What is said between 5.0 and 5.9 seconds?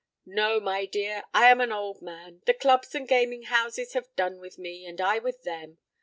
with them.